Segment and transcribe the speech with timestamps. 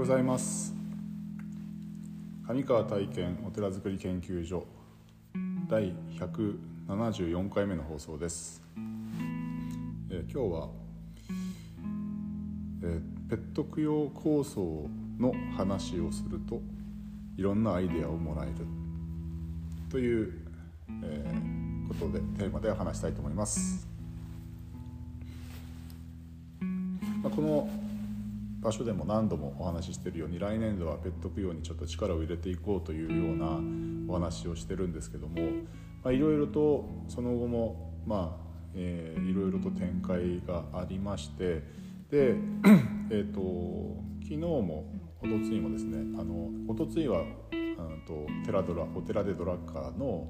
[0.00, 0.74] ようございます。
[2.48, 4.66] 上川体験お寺づくり研究所
[5.68, 8.62] 第174回目の放送です、
[10.10, 10.68] えー、今日は、
[12.82, 14.88] えー、ペット供養構想
[15.18, 16.62] の話をすると
[17.36, 18.54] いろんなアイデアをもらえる
[19.90, 20.32] という、
[21.04, 23.86] えー、ことでテーマで話したいと思います、
[27.22, 27.89] まあ、この
[28.60, 35.38] 場所でも何度もお話ししているように来年度はペット供養にちょっと力を入れていこうというようなお話をしてるんですけども
[36.10, 38.36] いろいろとその後もま
[38.74, 41.62] あ、いろいろと展開がありまして
[42.10, 42.34] で、
[43.10, 44.84] えーと、昨日も
[45.20, 47.24] おとついもですねあのおとついは
[48.06, 50.26] と寺ドラお寺でドラッカーの、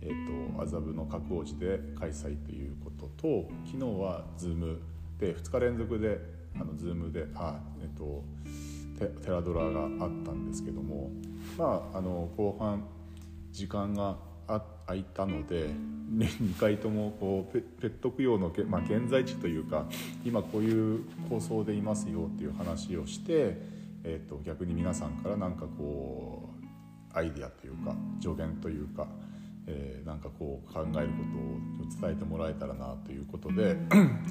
[0.00, 4.78] えーと、麻布の角王寺で開催ということと昨日は Zoom
[5.18, 6.20] で2日連続で
[6.60, 8.24] あの Zoom であ、えーと、
[9.22, 11.10] テラドラがあったんですけども
[11.58, 12.84] まああの後半
[13.52, 14.16] 時間が
[14.48, 15.68] あ空いたので、
[16.10, 19.86] ね、2回ともこうペペット供養の、まあ、現在地というか
[20.24, 23.56] 今こういう構想でいますよっていう話をして、
[24.04, 26.48] えーと、逆に皆さんからなんかこ
[27.12, 29.08] うアイデアというか助言というか、
[29.66, 31.14] えー、なんかこう考えるこ
[32.00, 33.76] とを伝えてもらえたらなということで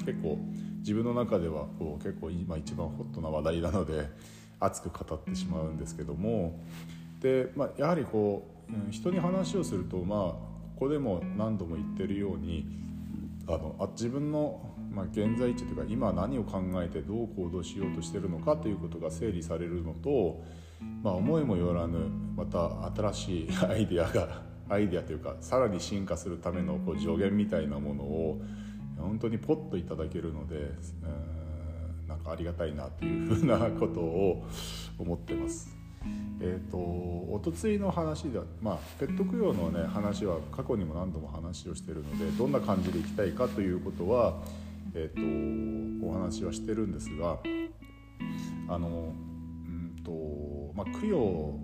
[0.04, 0.38] 結構
[0.78, 4.08] 自分の中ではこう結構今一番ホットな話題なので
[4.60, 6.64] 熱く語ってしまうんですけども
[7.20, 12.66] で、まあ、やはりこううん、人に話をするとまあここでも何度も言ってるように
[13.48, 20.42] あのあ自分の、まあ、現在地というか今何を考えてどう行動しようとしてるのかということが整理されるのと、
[21.02, 21.98] まあ、思いもよらぬ
[22.36, 28.40] また新しいアイデアがアイデアというかさらに進化するためのこう助言みたいなものを
[28.98, 34.44] 本当にポッといただけるので、ん、なんかありがたいなというふうなことを
[34.98, 35.76] 思ってます。
[36.40, 44.34] えーと、おとついの話では、まあ、ペット供養の、ね、話は過去にも何度も話をしてるのでどんな感じでいきたいかということは、
[44.94, 47.38] えーと、お話はしてるんですが
[48.68, 49.14] あの、
[49.66, 51.58] うんとまあ、供養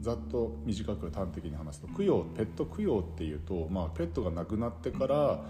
[0.00, 5.44] ざっと短く端的に話すと供養ペット供養っていうと、まあ、ペットが亡くなってから、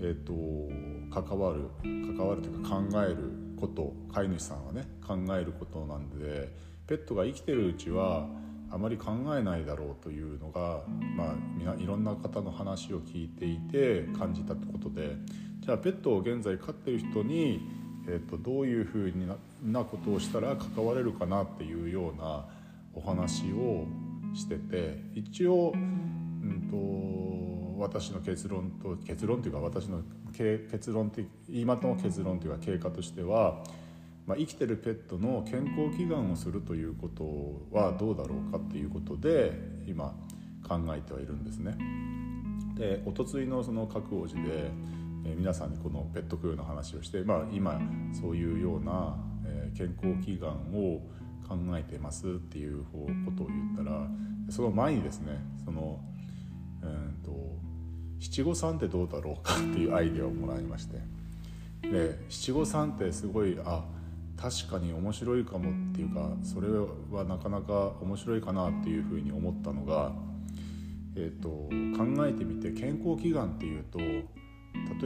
[0.00, 3.16] えーと、関わる関わるというか考える
[3.60, 6.74] こと飼い主さんはね考えることなんで。
[6.86, 8.26] ペットが生きてるうちは
[8.70, 10.82] あまり考えないだろうというのが、
[11.16, 15.16] まあ、みないろんな方の話を聞いていて感じたってことで
[15.60, 17.60] じゃあペットを現在飼ってる人に、
[18.06, 19.12] えーと、どういうふう
[19.62, 22.44] なことをしたら関われるかなっていうような
[22.94, 23.86] お話を
[24.34, 30.02] してて一応、うんと、私の結論と結論というか私の
[30.36, 33.62] 結論って今の結論というか経過としては
[34.26, 39.52] まあ、生きてるペットの健康祈願をするということはどうだろうかっていうことで
[39.86, 40.14] 今
[40.66, 41.76] 考えてはいるんですね。
[42.74, 44.70] でおとついのその覚王寺で、
[45.26, 47.80] えー、皆さんにこのペット供養の話をして、まあ、今
[48.12, 49.16] そういうような、
[49.46, 51.02] えー、健康祈願を
[51.48, 53.06] 考えてますっていうこ
[53.36, 54.08] とを言ったら
[54.50, 56.00] その前にですねその、
[56.82, 57.54] えーと
[58.20, 60.98] 七五三ってどうだろうかっていうアイデアをもらいまして。
[61.82, 63.84] で七五三ってすごいあ
[64.36, 70.12] 確かに面白いかもっていうかそれはなかなか面白いかなっていうふうに思ったのが、
[71.14, 71.48] えーと、
[71.96, 74.14] 考えてみて健康祈願っていうと例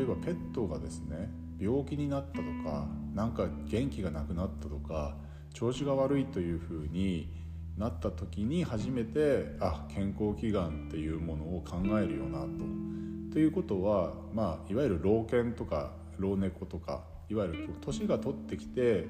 [0.03, 1.29] えばペットがですね
[1.61, 5.17] 病気になったとかなんか元気がなくなったとか
[5.59, 7.29] 調子が悪いというふうに
[7.77, 12.49] なった時に初めてあ健康祈願っていうものを考えるよなと。
[13.33, 19.09] ということは、まあ、いわゆる老犬とか老猫とかいわゆる年が取ってきて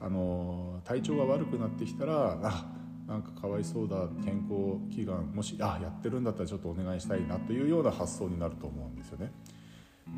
[0.00, 2.66] あの体調が悪くなってきたらあ
[3.06, 9.32] なんかかわいそうだ健康祈願もしあやってるんだったらちょっとお願いしたいなというような発想になると思うんですよね。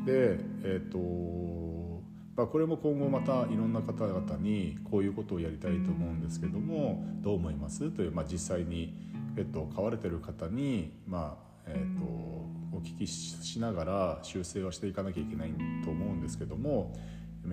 [0.05, 2.00] でえっ、ー、と
[2.41, 7.91] まあ、これも今後またいろんな方々にこういうことをやりたいと思うんですけどもどう思います？
[7.91, 8.95] という、まあ、実際に
[9.35, 15.53] ペットを飼われてる方に、まあえーと、お聞きしながら修正はしていかなきゃいけない
[15.83, 16.95] と思うんですけども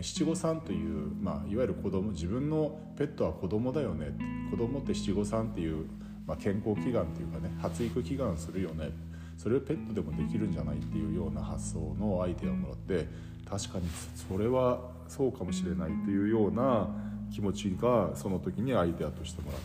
[0.00, 4.06] 七五三という、まあ、いわゆる子供自分のペットは子供だよね
[4.50, 5.85] 子供って七五三っていう、
[6.26, 8.88] まあ、健康祈願っていうかね発育祈願するよね
[9.38, 13.08] それをペットでもできるんじゃないっていうような発想のアイデアをもらって
[13.49, 16.88] 確かにそれはそうかもしれないというような
[17.32, 19.61] 気持ちがその時にアイデアとしてもらっ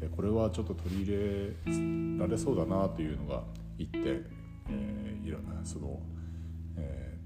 [0.00, 3.42] てこれはちょっと取り入れられそうだなというのが
[3.78, 4.24] 一点、
[4.70, 6.00] えー、いろんなその、
[6.76, 7.16] え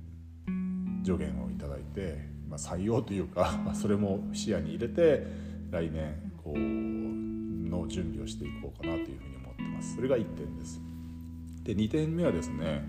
[0.47, 2.17] ー、助言をいただいて、
[2.49, 5.27] まあ、採用というか、 それも視野に入れて
[5.71, 9.97] 来年こうの準備をしていこうかなというふうに思ってます。
[9.97, 10.92] それが1点です。
[11.63, 12.85] で2点目はですね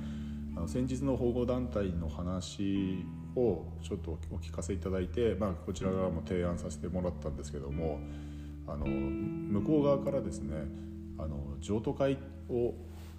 [0.55, 3.05] あの先日の保護団体の話
[3.35, 7.99] をちょっとお聞かせいただいて、まあ、こちら側も提案させてもらったんですけども
[8.67, 10.55] あの向こう側からですね
[11.17, 12.17] あの譲渡会
[12.49, 12.73] を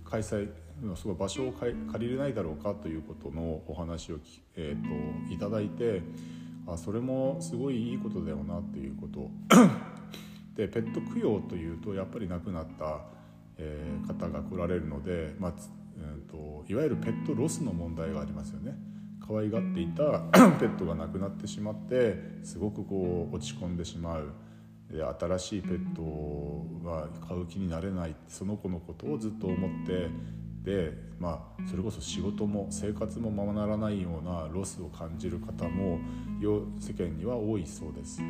[0.05, 0.49] 開催
[0.97, 4.19] すごい場所を借りれないだろうかということのお話を、
[4.57, 6.03] えーと、いただいて
[6.67, 9.31] あそれもすごいいいことだよなっていうこと。
[10.57, 13.01] でペット供養というとやっぱり亡くなった、
[14.27, 15.53] 方が来られるので、まあ
[15.97, 18.75] えーと、いわゆるペットロスの問題がありますよね。
[19.27, 20.21] 可愛がっていた
[20.61, 24.33] ペットが亡くなってしまってすごくこう落ち込んでしまう。
[25.19, 26.03] 新しいペット
[26.87, 30.09] は買う気になれないその子のことをずっと思って
[30.63, 35.99] で、まあ、それこそ仕事も生活もままならないようなロスを感じる方も
[36.79, 38.21] 世間には多いそうです。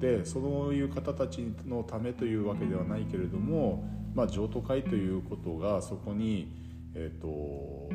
[0.00, 3.84] でそういう方たちのためというわけではないけれども、
[4.14, 6.52] まあ、譲渡会ということがそこに、
[6.94, 7.88] えーと、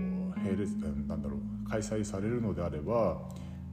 [0.43, 0.71] 並列
[1.07, 3.21] なんだろう開催されるのであれば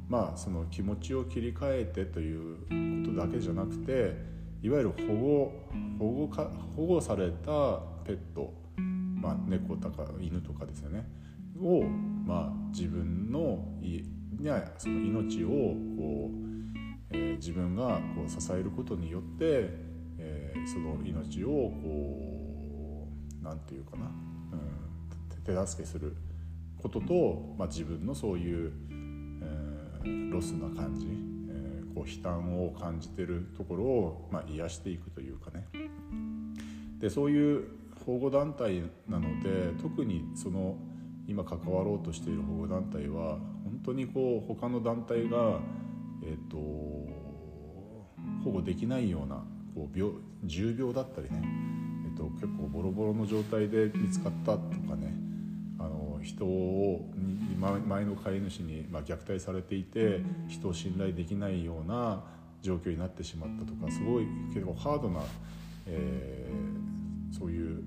[0.09, 4.15] まあその気持ちを切り替えてということだけじゃなくて
[4.63, 5.53] いわゆる保護
[5.99, 8.67] 保護か保護されたペット
[9.27, 11.05] まあ、猫とか犬とかですよね
[11.61, 14.05] を、まあ、自分のい
[14.45, 19.71] やその命をこう、えー、自分がこう支えることによって、
[20.19, 22.26] えー、その命をこう
[23.47, 26.17] 何て言うかな、うん、手助けする
[26.83, 28.73] ことと、まあ、自分のそういう、
[30.03, 31.07] えー、ロスな感じ、
[31.49, 35.67] えー、こう悲嘆を感じてるところを、まあ、癒していくというかね。
[36.99, 37.69] でそういう
[38.07, 40.77] 保護団体なので特にその
[41.29, 45.61] 今関わろうとしている保護団体は本当にこう他の団体が、
[46.23, 46.57] えーと、
[48.45, 49.45] 保護できないような
[49.75, 50.15] こう病
[50.45, 51.43] 重病だったりね、
[52.17, 55.15] と、結構ボロボロの状態で見つかったとかね。
[55.79, 57.11] あの人を
[57.61, 62.25] 前の飼い主に、まあ、虐待されていて人を信頼できないような
[62.63, 65.21] 状況になってしまったとかすごい結構ハードな、
[65.87, 67.85] えー、そういう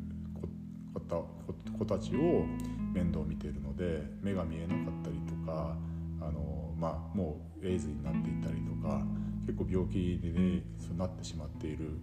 [1.77, 2.45] 子たちを
[2.93, 5.75] 面倒見ているので目が見えなかったりとか
[6.21, 9.01] あの、まあ、もうエイズになっていたりとか
[9.45, 11.99] 結構病気で、ね、そうなってしまっている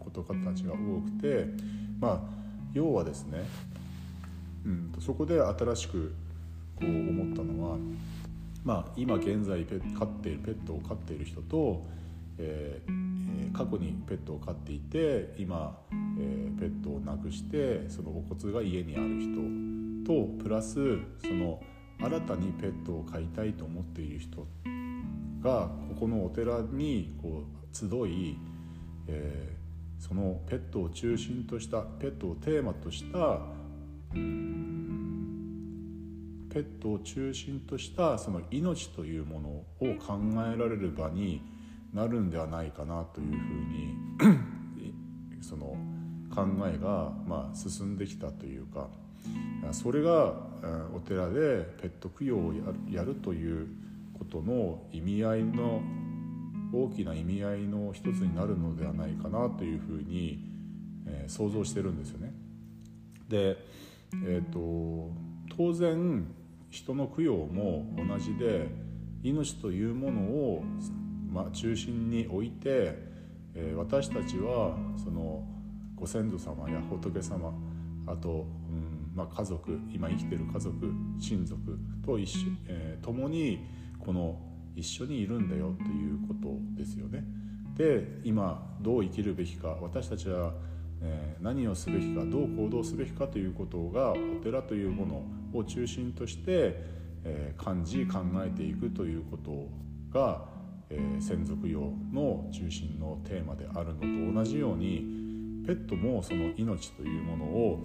[0.00, 0.10] 子
[0.44, 1.46] たちが多くて、
[2.00, 2.20] まあ、
[2.72, 3.44] 要はですね、
[4.64, 6.14] うん、そこで新しく
[6.76, 7.76] こう思ったのは、
[8.64, 11.84] まあ、今現在ペ飼っているペットを飼っている人と、
[12.38, 13.10] えー
[13.52, 15.78] 過去にペットを飼っていて今、
[16.18, 20.74] えー、ペットを亡くしてそのお骨が家にある人とプラス
[21.20, 21.60] その
[21.98, 24.46] 新たにペットを飼いたいと思っている人
[25.42, 28.38] がここのお寺にこう集い、
[29.08, 29.59] えー、
[30.00, 33.38] そのペットを中心としたペットをテーマとした
[36.52, 39.64] ペットを中心としたその命というものを
[39.98, 40.18] 考
[40.52, 41.42] えられる場に
[41.92, 43.26] なるんではないかなという
[44.18, 44.38] ふうに
[45.44, 45.76] その
[46.34, 48.88] 考えがまあ進んできたというか
[49.72, 50.34] それが
[50.94, 52.52] お寺でペット供養を
[52.90, 53.68] やるという
[54.18, 55.82] ことの意味合いの
[56.72, 60.44] 大きな意味合いの一つになるのではないかなというふうに、
[61.06, 62.32] えー、想像してるんですよね。
[63.28, 63.56] で、
[64.26, 65.10] えーと
[65.56, 66.26] 当然
[66.70, 68.68] 人の供養も同じで
[69.22, 70.64] 命というものを
[71.32, 72.98] まあ、中心に置いて、
[73.54, 75.44] えー、私たちはその
[75.94, 77.52] ご先祖様や仏様
[78.06, 83.64] あと、うんまあ、家族今生きてる家族親族と一緒、えー、共に
[83.98, 84.38] この
[84.76, 87.24] 一緒にいるんだよということですよね。
[87.76, 90.52] で今どう生きるべきか私たちは、
[91.00, 96.76] えー、何をすべきかどう行動すべきかということがお寺というものを中心として、
[97.24, 99.68] えー、感じ考えていくということ
[100.12, 100.60] が
[100.90, 105.04] えー、専属用の中心のテーマであるのと同じように
[105.64, 107.78] ペットもその命というものを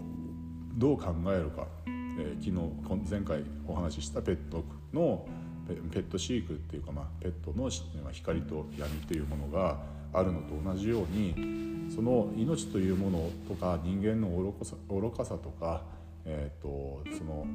[0.75, 5.27] どう考えるか、えー、昨日前回お話ししたペットの
[5.67, 7.69] ペット飼育っていうか、まあ、ペットの
[8.11, 9.79] 光と闇というものが
[10.13, 15.81] あるのと同じようにその命というものとか人間の愚かさ愚かさとか、
[16.25, 17.45] えーと、その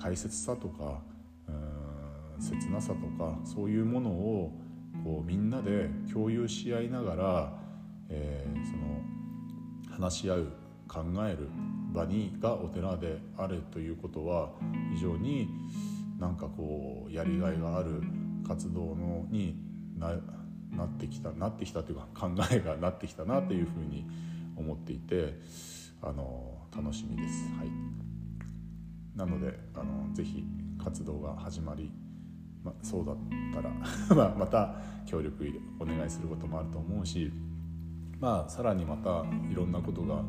[0.00, 1.00] 大切さとか
[2.40, 4.52] 切なさとかそういうものを
[5.04, 7.52] こうみんなで共有し合いながら、
[8.08, 8.72] えー、そ
[9.92, 10.52] の話し合う
[10.88, 11.48] 考える
[11.92, 14.50] 場にがお寺であるということは
[14.94, 15.48] 非常に
[16.18, 18.02] なんかこうやりがいがある
[18.46, 19.56] 活動のに
[19.98, 20.14] な
[20.70, 24.06] なってきたなってきたというか考えがなってきたなというふうに
[24.56, 25.38] 思っていて
[26.02, 27.48] あの楽しみです。
[27.56, 27.70] はい、
[29.16, 30.44] なのであのぜひ
[30.82, 31.92] 活動が始まり、
[32.62, 33.16] ま、そうだっ
[33.54, 33.70] たら
[34.30, 34.74] ままた
[35.06, 35.46] 協力
[35.78, 37.32] お願いすることもあると思うし、
[38.20, 40.22] まあ、さらにまたいろんなことが、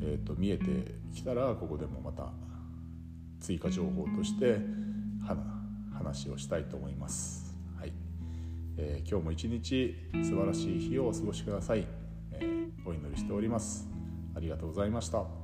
[0.00, 2.32] えーと、見えてきたらここでもまた
[3.40, 4.60] 追加情報として
[5.92, 7.56] 話をしたいと思います。
[7.78, 7.92] はい
[8.76, 11.86] えー、今日も一日素晴らしい日をお過ごしください、
[12.32, 13.88] えー、お祈りしております。
[14.34, 15.39] ありがとうございました。